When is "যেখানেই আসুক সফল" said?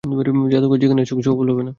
0.77-1.47